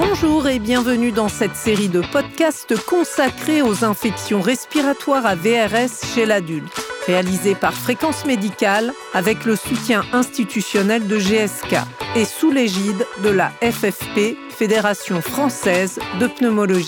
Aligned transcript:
Bonjour 0.00 0.46
et 0.46 0.60
bienvenue 0.60 1.10
dans 1.10 1.26
cette 1.26 1.56
série 1.56 1.88
de 1.88 2.00
podcasts 2.12 2.76
consacrés 2.86 3.62
aux 3.62 3.84
infections 3.84 4.40
respiratoires 4.40 5.26
à 5.26 5.34
VRS 5.34 6.14
chez 6.14 6.24
l'adulte, 6.24 6.72
réalisée 7.08 7.56
par 7.56 7.74
Fréquence 7.74 8.24
Médicale 8.24 8.92
avec 9.12 9.44
le 9.44 9.56
soutien 9.56 10.04
institutionnel 10.12 11.08
de 11.08 11.18
GSK 11.18 11.78
et 12.14 12.24
sous 12.24 12.52
l'égide 12.52 13.04
de 13.24 13.30
la 13.30 13.50
FFP, 13.60 14.36
Fédération 14.50 15.20
française 15.20 15.98
de 16.20 16.28
pneumologie. 16.28 16.86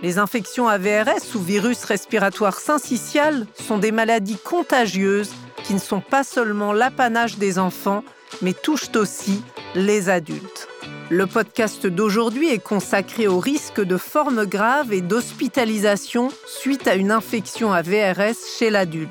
Les 0.00 0.18
infections 0.18 0.68
à 0.68 0.78
VRS 0.78 1.34
ou 1.34 1.40
virus 1.40 1.82
respiratoire 1.82 2.60
syncytial 2.60 3.48
sont 3.54 3.78
des 3.78 3.90
maladies 3.90 4.38
contagieuses 4.38 5.32
qui 5.64 5.74
ne 5.74 5.80
sont 5.80 6.00
pas 6.00 6.22
seulement 6.22 6.72
l'apanage 6.72 7.36
des 7.36 7.58
enfants, 7.58 8.04
mais 8.42 8.52
touchent 8.52 8.94
aussi 8.96 9.42
les 9.74 10.08
adultes. 10.08 10.68
Le 11.10 11.26
podcast 11.26 11.86
d'aujourd'hui 11.86 12.48
est 12.48 12.62
consacré 12.62 13.26
au 13.26 13.38
risque 13.38 13.80
de 13.80 13.96
formes 13.96 14.44
graves 14.44 14.92
et 14.92 15.00
d'hospitalisation 15.00 16.28
suite 16.46 16.86
à 16.86 16.96
une 16.96 17.10
infection 17.10 17.72
à 17.72 17.80
VRS 17.80 18.36
chez 18.58 18.68
l'adulte. 18.68 19.08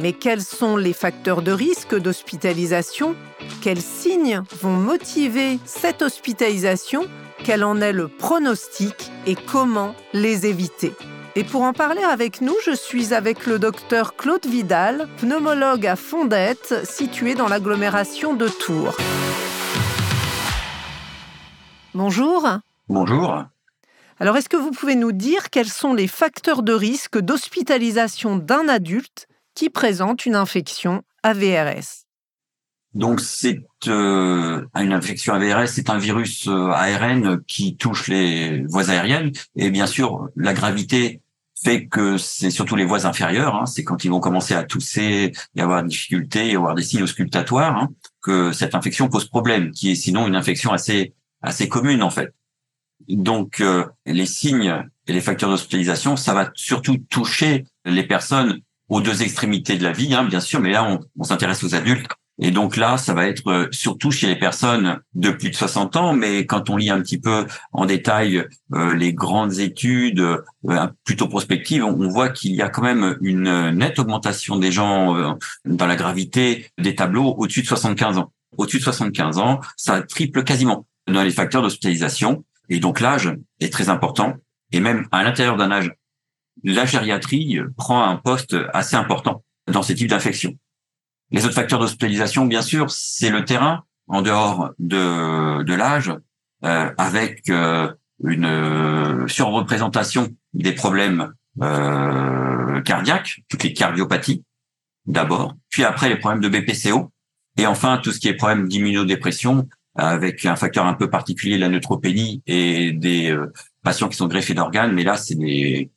Mais 0.00 0.12
quels 0.12 0.42
sont 0.42 0.76
les 0.76 0.92
facteurs 0.92 1.42
de 1.42 1.52
risque 1.52 1.94
d'hospitalisation? 1.94 3.14
Quels 3.62 3.82
signes 3.82 4.42
vont 4.60 4.72
motiver 4.72 5.58
cette 5.64 6.02
hospitalisation? 6.02 7.06
Quel 7.44 7.64
en 7.64 7.80
est 7.80 7.92
le 7.92 8.08
pronostic 8.08 9.10
et 9.26 9.34
comment 9.34 9.94
les 10.12 10.46
éviter? 10.46 10.92
Et 11.36 11.44
pour 11.44 11.62
en 11.62 11.72
parler 11.72 12.02
avec 12.02 12.40
nous, 12.40 12.56
je 12.64 12.74
suis 12.74 13.14
avec 13.14 13.46
le 13.46 13.58
docteur 13.58 14.16
Claude 14.16 14.46
Vidal, 14.46 15.08
pneumologue 15.18 15.86
à 15.86 15.96
Fondette, 15.96 16.74
situé 16.84 17.34
dans 17.34 17.48
l'agglomération 17.48 18.34
de 18.34 18.48
Tours. 18.48 18.96
Bonjour. 21.94 22.48
Bonjour. 22.88 23.44
Alors, 24.18 24.36
est-ce 24.36 24.48
que 24.48 24.56
vous 24.56 24.72
pouvez 24.72 24.96
nous 24.96 25.12
dire 25.12 25.50
quels 25.50 25.68
sont 25.68 25.94
les 25.94 26.08
facteurs 26.08 26.62
de 26.62 26.72
risque 26.72 27.18
d'hospitalisation 27.18 28.36
d'un 28.36 28.68
adulte 28.68 29.28
qui 29.54 29.70
présente 29.70 30.26
une 30.26 30.36
infection 30.36 31.02
AVRS 31.22 32.06
donc 32.92 33.20
c'est 33.20 33.62
euh, 33.86 34.66
une 34.74 34.92
infection 34.92 35.34
AVRS, 35.34 35.68
c'est 35.68 35.90
un 35.90 35.98
virus 35.98 36.48
euh, 36.48 36.70
ARN 36.70 37.40
qui 37.46 37.76
touche 37.76 38.08
les 38.08 38.64
voies 38.66 38.90
aériennes 38.90 39.30
et 39.54 39.70
bien 39.70 39.86
sûr 39.86 40.28
la 40.34 40.54
gravité 40.54 41.20
fait 41.62 41.86
que 41.86 42.16
c'est 42.16 42.50
surtout 42.50 42.76
les 42.76 42.84
voies 42.84 43.06
inférieures, 43.06 43.54
hein, 43.54 43.66
c'est 43.66 43.84
quand 43.84 44.04
ils 44.04 44.10
vont 44.10 44.20
commencer 44.20 44.54
à 44.54 44.64
tousser, 44.64 45.32
y 45.54 45.60
avoir 45.60 45.82
des 45.82 45.88
difficultés, 45.88 46.50
y 46.50 46.56
avoir 46.56 46.74
des 46.74 46.82
signes 46.82 47.02
auscultatoires, 47.02 47.76
hein, 47.76 47.88
que 48.22 48.52
cette 48.52 48.74
infection 48.74 49.08
pose 49.08 49.28
problème, 49.28 49.70
qui 49.70 49.90
est 49.90 49.94
sinon 49.94 50.26
une 50.26 50.36
infection 50.36 50.72
assez 50.72 51.14
assez 51.42 51.68
commune 51.68 52.02
en 52.02 52.10
fait. 52.10 52.34
Donc 53.08 53.60
euh, 53.60 53.86
les 54.06 54.26
signes 54.26 54.84
et 55.06 55.12
les 55.12 55.20
facteurs 55.20 55.50
d'hospitalisation, 55.50 56.16
ça 56.16 56.34
va 56.34 56.50
surtout 56.54 56.98
toucher 57.08 57.66
les 57.84 58.04
personnes 58.04 58.60
aux 58.88 59.00
deux 59.00 59.22
extrémités 59.22 59.76
de 59.76 59.84
la 59.84 59.92
vie, 59.92 60.14
hein, 60.14 60.24
bien 60.24 60.40
sûr, 60.40 60.60
mais 60.60 60.70
là 60.70 60.84
on, 60.84 61.00
on 61.18 61.24
s'intéresse 61.24 61.62
aux 61.62 61.74
adultes 61.74 62.08
et 62.42 62.50
donc 62.50 62.76
là, 62.76 62.96
ça 62.96 63.12
va 63.12 63.26
être 63.26 63.46
euh, 63.48 63.68
surtout 63.70 64.10
chez 64.10 64.26
les 64.26 64.36
personnes 64.36 65.00
de 65.14 65.30
plus 65.30 65.50
de 65.50 65.54
60 65.54 65.96
ans, 65.96 66.14
mais 66.14 66.46
quand 66.46 66.70
on 66.70 66.78
lit 66.78 66.88
un 66.88 67.00
petit 67.02 67.20
peu 67.20 67.46
en 67.72 67.84
détail 67.84 68.46
euh, 68.72 68.94
les 68.94 69.12
grandes 69.12 69.58
études 69.58 70.20
euh, 70.20 70.86
plutôt 71.04 71.28
prospectives, 71.28 71.84
on, 71.84 72.08
voit 72.08 72.30
qu'il 72.30 72.52
y 72.52 72.62
a 72.62 72.70
quand 72.70 72.82
même 72.82 73.18
une 73.20 73.70
nette 73.72 73.98
augmentation 73.98 74.56
des 74.56 74.72
gens 74.72 75.36
dans 75.66 75.86
la 75.86 75.96
gravité 75.96 76.66
des 76.78 76.94
tableaux 76.94 77.34
au-dessus 77.36 77.62
de 77.62 77.66
75 77.66 78.16
ans. 78.18 78.32
Au-dessus 78.56 78.78
de 78.78 78.84
75 78.84 79.38
ans, 79.38 79.60
ça 79.76 80.00
triple 80.02 80.42
quasiment 80.42 80.86
dans 81.06 81.22
les 81.22 81.30
facteurs 81.30 81.62
d'hospitalisation. 81.62 82.44
Et 82.70 82.80
donc 82.80 83.00
l'âge 83.00 83.32
est 83.60 83.72
très 83.72 83.90
important. 83.90 84.34
Et 84.72 84.80
même 84.80 85.06
à 85.12 85.22
l'intérieur 85.22 85.56
d'un 85.56 85.70
âge, 85.70 85.92
la 86.64 86.86
gériatrie 86.86 87.60
prend 87.76 88.02
un 88.02 88.16
poste 88.16 88.56
assez 88.72 88.96
important 88.96 89.44
dans 89.70 89.82
ces 89.82 89.94
types 89.94 90.10
d'infections. 90.10 90.54
Les 91.30 91.44
autres 91.44 91.54
facteurs 91.54 91.78
d'hospitalisation, 91.78 92.46
bien 92.46 92.62
sûr, 92.62 92.90
c'est 92.90 93.30
le 93.30 93.44
terrain 93.44 93.84
en 94.08 94.22
dehors 94.22 94.70
de, 94.78 95.62
de 95.62 95.74
l'âge, 95.74 96.12
euh, 96.64 96.90
avec 96.98 97.48
euh, 97.48 97.90
une 98.24 98.44
euh, 98.44 99.28
surreprésentation 99.28 100.28
des 100.52 100.72
problèmes 100.72 101.32
euh, 101.62 102.80
cardiaques, 102.82 103.40
toutes 103.48 103.62
les 103.62 103.72
cardiopathies 103.72 104.44
d'abord, 105.06 105.54
puis 105.70 105.84
après 105.84 106.08
les 106.08 106.16
problèmes 106.16 106.42
de 106.42 106.48
BPCO, 106.48 107.12
et 107.56 107.66
enfin 107.66 107.98
tout 108.02 108.12
ce 108.12 108.18
qui 108.18 108.28
est 108.28 108.34
problème 108.34 108.68
d'immunodépression, 108.68 109.68
avec 109.96 110.44
un 110.44 110.56
facteur 110.56 110.86
un 110.86 110.94
peu 110.94 111.08
particulier, 111.08 111.56
la 111.56 111.68
neutropénie 111.68 112.42
et 112.46 112.92
des 112.92 113.36
patients 113.82 114.08
qui 114.08 114.16
sont 114.16 114.28
greffés 114.28 114.54
d'organes, 114.54 114.92
mais 114.92 115.02
là 115.02 115.16
c'est 115.16 115.34
des 115.34 115.90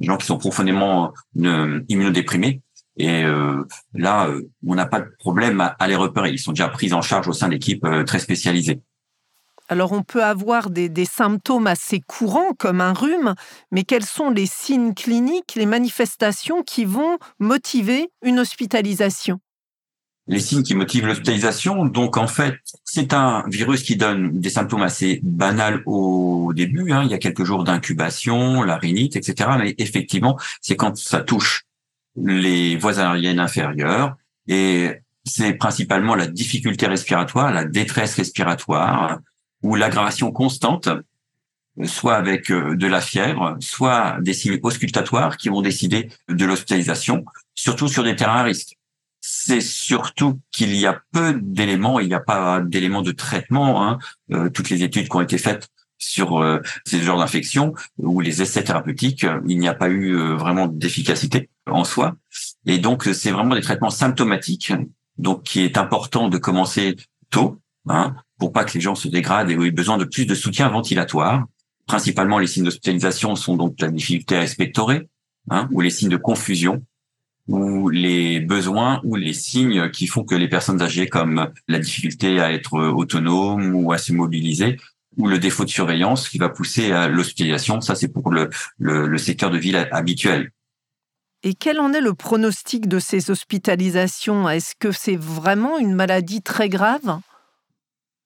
gens 0.00 0.16
qui 0.16 0.26
sont 0.26 0.38
profondément 0.38 1.12
immunodéprimés 1.34 2.62
et 2.98 3.22
euh, 3.22 3.64
là, 3.94 4.26
euh, 4.26 4.42
on 4.66 4.74
n'a 4.74 4.86
pas 4.86 5.00
de 5.00 5.08
problème 5.18 5.60
à, 5.60 5.88
les 5.88 5.94
repérer. 5.94 6.30
Ils 6.30 6.38
sont 6.38 6.52
déjà 6.52 6.68
pris 6.68 6.92
en 6.92 7.00
charge 7.00 7.28
au 7.28 7.32
sein 7.32 7.48
d'équipes 7.48 7.84
euh, 7.84 8.04
très 8.04 8.18
spécialisées. 8.18 8.80
Alors 9.68 9.92
on 9.92 10.02
peut 10.02 10.24
avoir 10.24 10.70
des, 10.70 10.88
des, 10.88 11.04
symptômes 11.04 11.66
assez 11.66 12.00
courants 12.00 12.52
comme 12.58 12.80
un 12.80 12.94
rhume, 12.94 13.34
mais 13.70 13.84
quels 13.84 14.04
sont 14.04 14.30
les 14.30 14.46
signes 14.46 14.94
cliniques, 14.94 15.54
les 15.56 15.66
manifestations 15.66 16.62
qui 16.62 16.86
vont 16.86 17.18
motiver 17.38 18.08
une 18.22 18.40
hospitalisation? 18.40 19.40
Les 20.26 20.40
signes 20.40 20.62
qui 20.62 20.74
motivent 20.74 21.06
l'hospitalisation. 21.06 21.84
Donc 21.84 22.16
en 22.16 22.26
fait, 22.26 22.54
c'est 22.84 23.12
un 23.12 23.44
virus 23.48 23.82
qui 23.82 23.96
donne 23.96 24.40
des 24.40 24.50
symptômes 24.50 24.82
assez 24.82 25.20
banals 25.22 25.82
au 25.86 26.52
début. 26.54 26.90
Hein. 26.92 27.02
Il 27.04 27.10
y 27.10 27.14
a 27.14 27.18
quelques 27.18 27.44
jours 27.44 27.64
d'incubation, 27.64 28.62
la 28.62 28.76
rhinite, 28.76 29.16
etc. 29.16 29.50
Mais 29.58 29.74
effectivement, 29.78 30.38
c'est 30.60 30.76
quand 30.76 30.96
ça 30.96 31.20
touche 31.20 31.67
les 32.24 32.76
voies 32.76 32.98
aériennes 32.98 33.40
inférieures 33.40 34.16
et 34.46 34.92
c'est 35.24 35.52
principalement 35.52 36.14
la 36.14 36.26
difficulté 36.26 36.86
respiratoire, 36.86 37.52
la 37.52 37.64
détresse 37.64 38.14
respiratoire 38.14 39.18
ou 39.62 39.74
l'aggravation 39.74 40.32
constante, 40.32 40.88
soit 41.84 42.16
avec 42.16 42.50
euh, 42.50 42.74
de 42.76 42.86
la 42.86 43.00
fièvre, 43.00 43.56
soit 43.60 44.16
des 44.20 44.32
signes 44.32 44.58
auscultatoires 44.62 45.36
qui 45.36 45.48
vont 45.48 45.62
décider 45.62 46.08
de 46.28 46.44
l'hospitalisation, 46.44 47.24
surtout 47.54 47.88
sur 47.88 48.02
des 48.02 48.16
terrains 48.16 48.40
à 48.40 48.42
risque. 48.42 48.74
C'est 49.20 49.60
surtout 49.60 50.40
qu'il 50.50 50.74
y 50.74 50.86
a 50.86 51.00
peu 51.12 51.38
d'éléments, 51.40 52.00
il 52.00 52.08
n'y 52.08 52.14
a 52.14 52.20
pas 52.20 52.60
d'éléments 52.60 53.02
de 53.02 53.12
traitement. 53.12 53.84
Hein. 53.84 53.98
Euh, 54.32 54.48
toutes 54.48 54.70
les 54.70 54.82
études 54.82 55.08
qui 55.08 55.16
ont 55.16 55.20
été 55.20 55.38
faites 55.38 55.68
sur 55.98 56.40
euh, 56.40 56.60
ces 56.86 57.00
genres 57.00 57.18
d'infections 57.18 57.74
ou 57.98 58.20
les 58.20 58.40
essais 58.40 58.62
thérapeutiques, 58.62 59.26
il 59.46 59.58
n'y 59.58 59.68
a 59.68 59.74
pas 59.74 59.88
eu 59.88 60.16
vraiment 60.36 60.68
d'efficacité 60.68 61.50
en 61.70 61.84
soi. 61.84 62.16
Et 62.66 62.78
donc, 62.78 63.04
c'est 63.12 63.30
vraiment 63.30 63.54
des 63.54 63.60
traitements 63.60 63.90
symptomatiques, 63.90 64.72
donc 65.16 65.42
qui 65.42 65.60
est 65.60 65.76
important 65.78 66.28
de 66.28 66.38
commencer 66.38 66.96
tôt, 67.30 67.60
hein, 67.88 68.14
pour 68.38 68.52
pas 68.52 68.64
que 68.64 68.74
les 68.74 68.80
gens 68.80 68.94
se 68.94 69.08
dégradent 69.08 69.50
et 69.50 69.54
aient 69.54 69.70
besoin 69.70 69.98
de 69.98 70.04
plus 70.04 70.26
de 70.26 70.34
soutien 70.34 70.68
ventilatoire. 70.68 71.44
Principalement, 71.86 72.38
les 72.38 72.46
signes 72.46 72.64
d'hospitalisation 72.64 73.34
sont 73.34 73.56
donc 73.56 73.76
la 73.80 73.90
difficulté 73.90 74.36
à 74.36 74.40
respirer, 74.40 75.08
hein, 75.50 75.68
ou 75.72 75.80
les 75.80 75.90
signes 75.90 76.10
de 76.10 76.16
confusion, 76.16 76.84
ou 77.48 77.88
les 77.88 78.40
besoins 78.40 79.00
ou 79.04 79.16
les 79.16 79.32
signes 79.32 79.90
qui 79.90 80.06
font 80.06 80.22
que 80.22 80.34
les 80.34 80.48
personnes 80.48 80.82
âgées, 80.82 81.08
comme 81.08 81.48
la 81.66 81.78
difficulté 81.78 82.40
à 82.40 82.52
être 82.52 82.78
autonome 82.78 83.74
ou 83.74 83.90
à 83.90 83.98
se 83.98 84.12
mobiliser, 84.12 84.76
ou 85.16 85.26
le 85.26 85.38
défaut 85.38 85.64
de 85.64 85.70
surveillance 85.70 86.28
qui 86.28 86.36
va 86.36 86.50
pousser 86.50 86.92
à 86.92 87.08
l'hospitalisation. 87.08 87.80
Ça, 87.80 87.94
c'est 87.94 88.08
pour 88.08 88.30
le, 88.30 88.50
le, 88.78 89.08
le 89.08 89.18
secteur 89.18 89.50
de 89.50 89.58
ville 89.58 89.88
habituel. 89.90 90.52
Et 91.44 91.54
quel 91.54 91.78
en 91.78 91.92
est 91.92 92.00
le 92.00 92.14
pronostic 92.14 92.88
de 92.88 92.98
ces 92.98 93.30
hospitalisations? 93.30 94.48
Est-ce 94.48 94.74
que 94.78 94.90
c'est 94.90 95.16
vraiment 95.16 95.78
une 95.78 95.94
maladie 95.94 96.42
très 96.42 96.68
grave? 96.68 97.20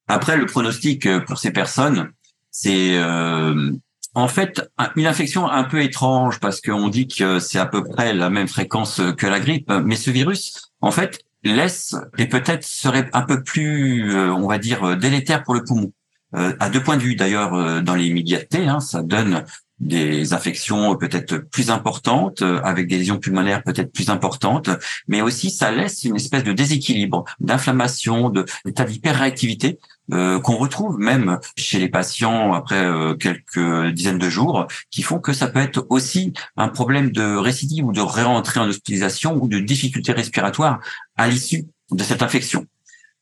Après, 0.07 0.35
le 0.35 0.47
pronostic 0.47 1.05
euh, 1.05 1.19
pour 1.19 1.37
ces 1.37 1.51
personnes, 1.51 2.11
c'est 2.49 2.97
euh, 2.97 3.71
en 4.15 4.27
fait 4.27 4.67
une 4.95 5.05
infection 5.05 5.47
un 5.47 5.63
peu 5.63 5.81
étrange 5.81 6.39
parce 6.39 6.59
qu'on 6.59 6.89
dit 6.89 7.07
que 7.07 7.37
c'est 7.39 7.59
à 7.59 7.67
peu 7.67 7.83
près 7.83 8.13
la 8.13 8.31
même 8.31 8.47
fréquence 8.47 8.99
que 9.17 9.27
la 9.27 9.39
grippe, 9.39 9.71
mais 9.71 9.95
ce 9.95 10.09
virus, 10.09 10.71
en 10.81 10.91
fait, 10.91 11.19
laisse 11.43 11.95
et 12.17 12.27
peut-être 12.27 12.63
serait 12.63 13.09
un 13.13 13.21
peu 13.21 13.43
plus, 13.43 14.11
euh, 14.15 14.33
on 14.33 14.47
va 14.47 14.57
dire, 14.57 14.97
délétère 14.97 15.43
pour 15.43 15.53
le 15.53 15.63
poumon. 15.63 15.93
à 16.33 16.69
deux 16.71 16.81
points 16.81 16.97
de 16.97 17.03
vue 17.03 17.15
d'ailleurs 17.15 17.83
dans 17.83 17.93
les 17.93 18.07
immédiatetés, 18.07 18.67
hein, 18.67 18.79
ça 18.79 19.03
donne 19.03 19.45
des 19.83 20.33
infections 20.33 20.95
peut-être 20.95 21.37
plus 21.37 21.69
importantes, 21.69 22.41
euh, 22.41 22.61
avec 22.63 22.87
des 22.87 22.97
lésions 22.97 23.19
pulmonaires 23.19 23.63
peut-être 23.63 23.91
plus 23.91 24.09
importantes, 24.09 24.69
mais 25.07 25.21
aussi 25.21 25.51
ça 25.51 25.71
laisse 25.71 26.03
une 26.03 26.15
espèce 26.15 26.43
de 26.43 26.53
déséquilibre, 26.53 27.25
d'inflammation, 27.39 28.31
d'état 28.65 28.85
d'hyperréactivité 28.85 29.79
euh, 30.13 30.39
qu'on 30.39 30.55
retrouve 30.55 30.99
même 30.99 31.39
chez 31.57 31.79
les 31.79 31.89
patients 31.89 32.53
après 32.53 32.83
euh, 32.83 33.15
quelques 33.15 33.91
dizaines 33.91 34.17
de 34.17 34.29
jours, 34.29 34.67
qui 34.89 35.03
font 35.03 35.19
que 35.19 35.33
ça 35.33 35.47
peut 35.47 35.59
être 35.59 35.85
aussi 35.89 36.33
un 36.55 36.69
problème 36.69 37.11
de 37.11 37.35
récidive 37.35 37.85
ou 37.85 37.91
de 37.91 38.01
réentrée 38.01 38.61
en 38.61 38.67
hospitalisation 38.67 39.37
ou 39.41 39.47
de 39.47 39.59
difficulté 39.59 40.13
respiratoire 40.13 40.79
à 41.17 41.27
l'issue 41.27 41.65
de 41.91 42.03
cette 42.03 42.21
infection. 42.21 42.65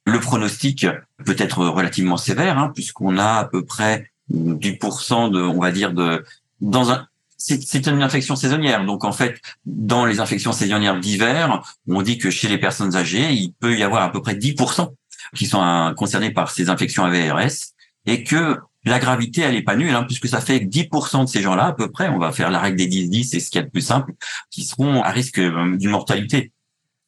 Le 0.05 0.19
pronostic 0.19 0.87
peut 1.25 1.35
être 1.37 1.65
relativement 1.65 2.17
sévère, 2.17 2.57
hein, 2.57 2.71
puisqu'on 2.73 3.17
a 3.17 3.33
à 3.33 3.45
peu 3.45 3.63
près 3.63 4.11
10% 4.31 5.31
de, 5.31 5.41
on 5.41 5.59
va 5.59 5.71
dire, 5.71 5.93
de 5.93 6.23
dans 6.61 6.91
un 6.91 7.07
c'est 7.43 7.87
une 7.87 8.03
infection 8.03 8.35
saisonnière. 8.35 8.85
Donc 8.85 9.03
en 9.03 9.11
fait, 9.11 9.41
dans 9.65 10.05
les 10.05 10.19
infections 10.19 10.51
saisonnières 10.51 10.99
d'hiver, 10.99 11.63
on 11.87 12.03
dit 12.03 12.19
que 12.19 12.29
chez 12.29 12.47
les 12.47 12.59
personnes 12.59 12.95
âgées, 12.95 13.33
il 13.33 13.53
peut 13.53 13.75
y 13.75 13.81
avoir 13.81 14.03
à 14.03 14.11
peu 14.11 14.21
près 14.21 14.35
10% 14.35 14.93
qui 15.35 15.47
sont 15.47 15.93
concernés 15.97 16.31
par 16.31 16.51
ces 16.51 16.69
infections 16.69 17.03
AVRS 17.03 17.73
et 18.05 18.23
que 18.23 18.59
la 18.83 18.99
gravité, 18.99 19.41
elle 19.41 19.55
est 19.55 19.61
pas 19.61 19.75
nulle, 19.75 19.93
hein, 19.93 20.03
puisque 20.03 20.27
ça 20.27 20.41
fait 20.41 20.59
10% 20.59 21.25
de 21.25 21.29
ces 21.29 21.41
gens-là, 21.41 21.67
à 21.67 21.73
peu 21.73 21.91
près, 21.91 22.09
on 22.09 22.17
va 22.17 22.31
faire 22.31 22.49
la 22.49 22.59
règle 22.59 22.77
des 22.77 22.87
10-10, 22.87 23.23
c'est 23.23 23.39
ce 23.39 23.49
qu'il 23.51 23.59
y 23.59 23.63
a 23.63 23.65
de 23.65 23.71
plus 23.71 23.81
simple, 23.81 24.13
qui 24.49 24.63
seront 24.63 25.03
à 25.03 25.09
risque 25.11 25.37
euh, 25.37 25.77
d'une 25.77 25.91
mortalité 25.91 26.51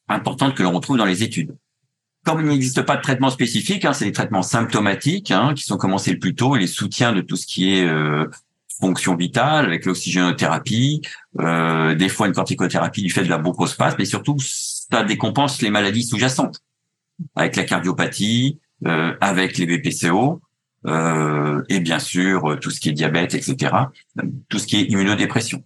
importante 0.08 0.54
que 0.54 0.62
l'on 0.62 0.72
retrouve 0.72 0.98
dans 0.98 1.04
les 1.04 1.22
études. 1.22 1.56
Comme 2.24 2.40
il 2.40 2.46
n'existe 2.46 2.82
pas 2.82 2.96
de 2.96 3.02
traitement 3.02 3.30
spécifique, 3.30 3.84
hein, 3.84 3.92
c'est 3.92 4.04
des 4.04 4.12
traitements 4.12 4.42
symptomatiques 4.42 5.30
hein, 5.30 5.52
qui 5.54 5.64
sont 5.64 5.76
commencés 5.76 6.12
le 6.12 6.18
plus 6.18 6.34
tôt 6.34 6.54
et 6.56 6.60
les 6.60 6.66
soutiens 6.66 7.12
de 7.12 7.20
tout 7.20 7.36
ce 7.36 7.46
qui 7.46 7.74
est 7.74 7.84
euh, 7.84 8.26
fonction 8.80 9.16
vitale 9.16 9.66
avec 9.66 9.84
l'oxygénothérapie, 9.84 11.02
euh, 11.40 11.94
des 11.94 12.08
fois 12.08 12.26
une 12.26 12.32
corticothérapie 12.32 13.02
du 13.02 13.10
fait 13.10 13.24
de 13.24 13.30
la 13.30 13.38
bronchospasme, 13.38 13.96
mais 13.98 14.04
surtout 14.04 14.36
ça 14.40 15.04
décompense 15.04 15.62
les 15.62 15.70
maladies 15.70 16.04
sous-jacentes 16.04 16.60
avec 17.36 17.56
la 17.56 17.64
cardiopathie, 17.64 18.60
euh, 18.86 19.14
avec 19.20 19.58
les 19.58 19.66
BPCO. 19.66 20.40
Euh, 20.86 21.62
et 21.70 21.80
bien 21.80 21.98
sûr 21.98 22.58
tout 22.60 22.70
ce 22.70 22.78
qui 22.78 22.90
est 22.90 22.92
diabète, 22.92 23.34
etc., 23.34 23.74
tout 24.48 24.58
ce 24.58 24.66
qui 24.66 24.76
est 24.76 24.84
immunodépression. 24.84 25.64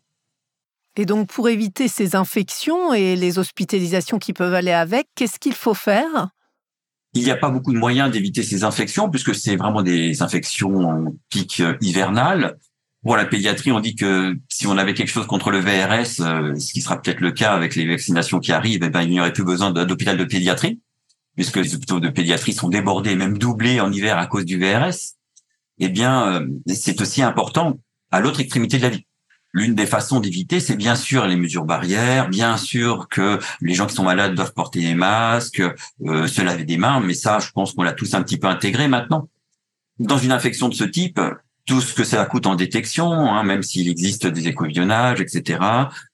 Et 0.99 1.07
donc, 1.07 1.29
pour 1.29 1.49
éviter 1.49 1.87
ces 1.87 2.17
infections 2.17 2.93
et 2.93 3.15
les 3.15 3.39
hospitalisations 3.39 4.19
qui 4.19 4.33
peuvent 4.33 4.53
aller 4.53 4.73
avec, 4.73 5.07
qu'est-ce 5.15 5.39
qu'il 5.39 5.55
faut 5.55 5.75
faire? 5.75 6.29
Il 7.15 7.23
n'y 7.23 7.31
a 7.31 7.37
pas 7.37 7.51
beaucoup 7.51 7.73
de 7.73 7.79
moyens 7.79 8.11
d'éviter 8.11 8.43
ces 8.43 8.65
infections 8.65 9.09
puisque 9.09 9.35
c'est 9.35 9.55
vraiment 9.55 9.83
des 9.83 10.23
infections 10.23 10.77
en 10.77 11.15
pic 11.31 11.61
euh, 11.61 11.77
hivernal. 11.81 12.59
Pour 13.03 13.17
la 13.17 13.25
pédiatrie, 13.25 13.71
on 13.71 13.81
dit 13.81 13.95
que 13.95 14.37
si 14.49 14.67
on 14.67 14.77
avait 14.77 14.95
quelque 14.95 15.11
chose 15.11 15.27
contre 15.27 15.51
le 15.51 15.61
VRS, 15.61 16.21
euh, 16.21 16.57
ce 16.57 16.73
qui 16.73 16.81
sera 16.81 17.01
peut-être 17.01 17.21
le 17.21 17.31
cas 17.31 17.55
avec 17.55 17.77
les 17.77 17.87
vaccinations 17.87 18.41
qui 18.41 18.53
arrivent, 18.53 18.83
eh 18.83 18.91
ben, 18.91 19.03
il 19.03 19.11
n'y 19.11 19.21
aurait 19.21 19.33
plus 19.33 19.45
besoin 19.45 19.71
d'hôpital 19.71 20.17
de 20.17 20.25
pédiatrie 20.25 20.81
puisque 21.39 21.59
les 21.59 21.73
hôpitaux 21.77 22.01
de 22.01 22.09
pédiatrie 22.09 22.53
sont 22.53 22.69
débordés, 22.69 23.15
même 23.15 23.39
doublés 23.39 23.79
en 23.79 23.93
hiver 23.93 24.19
à 24.19 24.27
cause 24.27 24.45
du 24.45 24.59
VRS. 24.59 25.15
Eh 25.79 25.89
bien, 25.89 26.33
euh, 26.33 26.49
c'est 26.67 27.01
aussi 27.01 27.23
important 27.23 27.79
à 28.11 28.19
l'autre 28.19 28.41
extrémité 28.41 28.79
de 28.79 28.83
la 28.83 28.89
vie. 28.89 29.07
L'une 29.53 29.77
des 29.77 29.87
façons 29.87 30.19
d'éviter, 30.19 30.59
c'est 30.59 30.75
bien 30.75 30.97
sûr 30.97 31.29
les 31.29 31.37
mesures 31.37 31.65
barrières, 31.65 32.29
bien 32.29 32.57
sûr 32.57 33.07
que 33.09 33.39
les 33.61 33.75
gens 33.75 33.87
qui 33.87 33.95
sont 33.95 34.03
malades 34.03 34.35
doivent 34.35 34.53
porter 34.53 34.81
des 34.81 34.97
masques, 34.97 35.63
euh, 36.05 36.27
se 36.27 36.43
laver 36.43 36.65
des 36.65 36.77
mains, 36.77 36.99
mais 36.99 37.15
ça, 37.15 37.39
je 37.39 37.53
pense 37.53 37.73
qu'on 37.73 37.85
l'a 37.85 37.93
tous 37.93 38.15
un 38.15 38.23
petit 38.25 38.39
peu 38.39 38.49
intégré 38.49 38.89
maintenant. 38.89 39.29
Dans 40.01 40.19
une 40.19 40.33
infection 40.33 40.69
de 40.69 40.75
ce 40.75 40.83
type, 40.83 41.21
tout 41.69 41.81
ce 41.83 41.93
que 41.93 42.03
ça 42.03 42.25
coûte 42.25 42.47
en 42.47 42.55
détection, 42.55 43.13
hein, 43.13 43.45
même 43.45 43.63
s'il 43.63 43.89
existe 43.89 44.27
des 44.27 44.49
écovillonnages, 44.49 45.21
etc., 45.21 45.61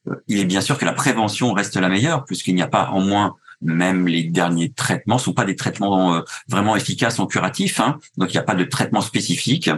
euh, 0.08 0.16
il 0.28 0.40
est 0.40 0.44
bien 0.44 0.60
sûr 0.60 0.76
que 0.76 0.84
la 0.84 0.92
prévention 0.92 1.52
reste 1.52 1.76
la 1.76 1.88
meilleure, 1.88 2.24
puisqu'il 2.24 2.54
n'y 2.54 2.62
a 2.62 2.68
pas 2.68 2.90
en 2.90 3.00
moins 3.00 3.36
même 3.62 4.08
les 4.08 4.24
derniers 4.24 4.72
traitements 4.72 5.16
sont 5.16 5.32
pas 5.32 5.44
des 5.44 5.56
traitements 5.56 6.16
euh, 6.16 6.20
vraiment 6.48 6.76
efficaces 6.76 7.20
en 7.20 7.26
curatif, 7.26 7.80
hein, 7.80 7.98
donc 8.18 8.30
il 8.30 8.36
n'y 8.36 8.40
a 8.40 8.42
pas 8.42 8.56
de 8.56 8.64
traitement 8.64 9.00
spécifique, 9.00 9.70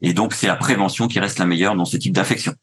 et 0.00 0.14
donc 0.14 0.32
c'est 0.32 0.48
la 0.48 0.56
prévention 0.56 1.06
qui 1.08 1.20
reste 1.20 1.38
la 1.38 1.46
meilleure 1.46 1.76
dans 1.76 1.84
ce 1.84 1.98
type 1.98 2.14
d'infection 2.14 2.54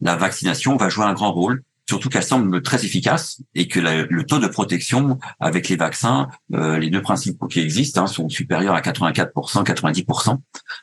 la 0.00 0.16
vaccination 0.16 0.76
va 0.76 0.88
jouer 0.88 1.04
un 1.04 1.12
grand 1.12 1.32
rôle 1.32 1.62
surtout 1.90 2.08
qu'elle 2.08 2.22
semble 2.22 2.62
très 2.62 2.84
efficace 2.84 3.42
et 3.56 3.66
que 3.66 3.80
le 3.80 4.24
taux 4.24 4.38
de 4.38 4.46
protection 4.46 5.18
avec 5.40 5.68
les 5.68 5.74
vaccins, 5.74 6.28
euh, 6.54 6.78
les 6.78 6.88
deux 6.88 7.02
principaux 7.02 7.48
qui 7.48 7.58
existent, 7.58 8.04
hein, 8.04 8.06
sont 8.06 8.28
supérieurs 8.28 8.76
à 8.76 8.80
84%, 8.80 9.64
90%. 9.64 10.38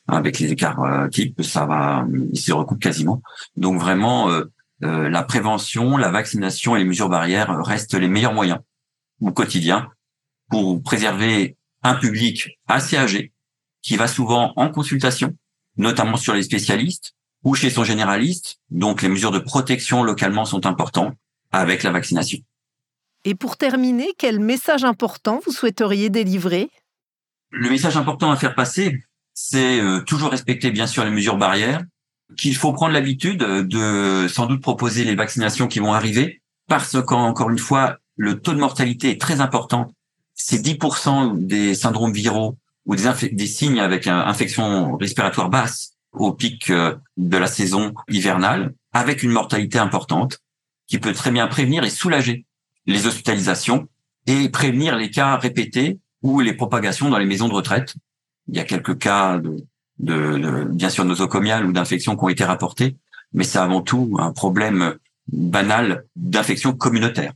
Avec 0.09 0.39
les 0.39 0.51
écarts 0.51 0.83
euh, 0.83 1.07
types, 1.07 1.42
ça 1.44 1.65
va, 1.65 2.06
ils 2.33 2.38
se 2.38 2.51
recoupent 2.51 2.81
quasiment. 2.81 3.21
Donc 3.56 3.80
vraiment, 3.80 4.30
euh, 4.30 4.44
la 4.81 5.24
prévention, 5.24 5.95
la 5.95 6.12
vaccination 6.12 6.75
et 6.75 6.80
les 6.80 6.86
mesures 6.86 7.07
barrières 7.07 7.57
restent 7.63 7.95
les 7.95 8.09
meilleurs 8.09 8.33
moyens 8.33 8.59
au 9.21 9.31
quotidien 9.31 9.88
pour 10.50 10.83
préserver 10.83 11.56
un 11.83 11.95
public 11.95 12.59
assez 12.68 12.98
âgé 12.98 13.31
qui 13.81 13.95
va 13.95 14.09
souvent 14.09 14.51
en 14.57 14.68
consultation, 14.68 15.38
notamment 15.77 16.18
sur 16.18 16.33
les 16.33 16.44
spécialistes, 16.44 17.13
ou 17.48 17.56
chez 17.56 17.70
son 17.70 17.86
généraliste. 17.86 18.60
Donc 18.72 19.02
les 19.02 19.08
mesures 19.08 19.32
de 19.32 19.40
protection 19.40 20.04
localement 20.04 20.44
sont 20.44 20.66
importantes 20.66 21.14
avec 21.54 21.82
la 21.82 21.92
vaccination. 21.92 22.40
Et 23.24 23.36
pour 23.36 23.56
terminer, 23.56 24.10
quel 24.18 24.42
message 24.42 24.84
important 24.84 25.40
vous 25.46 25.54
souhaiteriez 25.54 26.10
délivrer? 26.10 26.70
Le 27.52 27.70
message 27.70 27.96
important 27.96 28.32
à 28.32 28.36
faire 28.36 28.54
passer, 28.54 29.02
c'est 29.34 29.80
euh, 29.80 30.02
toujours 30.02 30.32
respecter 30.32 30.72
bien 30.72 30.88
sûr 30.88 31.06
les 31.06 31.10
mesures 31.10 31.38
barrières, 31.38 31.84
qu'il 32.38 32.54
faut 32.54 32.74
prendre 32.74 32.92
l'habitude 32.92 33.40
de 33.40 34.28
sans 34.28 34.46
doute 34.46 34.62
proposer 34.62 35.06
les 35.06 35.16
vaccinations 35.16 35.68
qui 35.68 35.80
vont 35.80 35.94
arriver, 35.94 36.42
parce 36.68 37.02
qu'encore 37.02 37.50
une 37.50 37.60
fois, 37.60 37.96
le 38.18 38.42
taux 38.42 38.54
de 38.54 38.60
mortalité 38.60 39.12
est 39.12 39.22
très 39.22 39.40
important. 39.40 39.94
C'est 40.34 40.62
10% 40.62 41.48
des 41.48 41.76
syndromes 41.76 42.12
viraux 42.12 42.58
ou 42.86 42.98
des, 42.98 43.10
des 43.32 43.48
signes 43.48 43.80
avec 43.80 44.06
une 44.06 44.14
infection 44.14 44.98
respiratoire 44.98 45.50
basse 45.50 45.97
au 46.19 46.34
pic 46.34 46.69
euh, 46.69 46.96
de 47.18 47.38
la 47.38 47.48
saison 47.48 47.94
hivernale, 48.10 48.74
avec 48.94 49.24
une 49.24 49.31
mortalité 49.31 49.80
importante, 49.80 50.40
qui 50.88 51.00
peut 51.00 51.14
très 51.14 51.31
bien 51.31 51.48
prévenir 51.48 51.84
et 51.84 51.90
soulager 51.90 52.46
les 52.86 53.06
hospitalisations 53.06 53.88
et 54.25 54.50
prévenir 54.50 54.96
les 54.96 55.12
cas 55.12 55.36
répétés 55.38 56.00
ou 56.22 56.40
les 56.40 56.54
propagations 56.54 57.10
dans 57.10 57.18
les 57.18 57.25
maisons 57.25 57.48
de 57.48 57.54
retraite. 57.54 57.96
Il 58.48 58.56
y 58.56 58.60
a 58.60 58.64
quelques 58.64 58.98
cas 58.98 59.38
de, 59.38 59.58
de, 60.00 60.64
bien 60.66 60.90
sûr 60.90 61.06
nosocomiales 61.06 61.66
ou 61.66 61.72
d'infections 61.72 62.16
qui 62.16 62.24
ont 62.24 62.30
été 62.30 62.44
rapportés, 62.44 62.96
mais 63.34 63.44
c'est 63.44 63.60
avant 63.60 63.81
tout 63.81 64.16
un 64.19 64.31
problème 64.31 64.96
banal 65.28 66.06
d'infection 66.16 66.74
communautaire. 66.74 67.34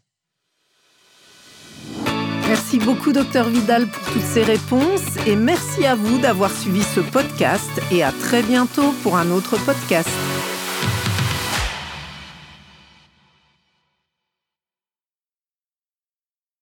Merci 2.74 2.86
beaucoup, 2.86 3.12
docteur 3.12 3.50
Vidal, 3.50 3.86
pour 3.86 4.14
toutes 4.14 4.24
ces 4.24 4.44
réponses 4.44 5.18
et 5.28 5.36
merci 5.36 5.86
à 5.86 5.94
vous 5.94 6.20
d'avoir 6.20 6.50
suivi 6.50 6.82
ce 6.84 7.02
podcast 7.02 7.70
et 7.92 8.02
à 8.02 8.14
très 8.14 8.44
bientôt 8.44 8.94
pour 9.04 9.18
un 9.18 9.30
autre 9.32 9.58
podcast. 9.66 10.08